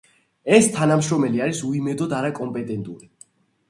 [0.57, 3.17] ეს თანამშრომელი არის უიმედოდ არაკომპეტენტური.